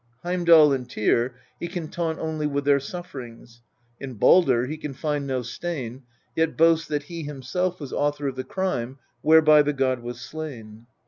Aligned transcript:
Heimdal 0.23 0.73
and 0.73 0.89
Tyr 0.89 1.35
he 1.59 1.67
can 1.67 1.87
taunt 1.87 2.17
only 2.17 2.47
with 2.47 2.65
their 2.65 2.79
sufferings; 2.79 3.61
in 3.99 4.15
Baldr 4.17 4.67
he 4.67 4.75
can 4.75 4.95
find 4.95 5.27
no 5.27 5.43
stain, 5.43 6.01
yet 6.35 6.57
boasts 6.57 6.87
that 6.87 7.03
he 7.03 7.21
himself 7.21 7.79
was 7.79 7.93
author 7.93 8.25
of 8.27 8.35
the 8.35 8.43
crime 8.43 8.97
whereby 9.21 9.61
the 9.61 9.73
god 9.73 9.99
was 10.01 10.19
slain. 10.19 10.87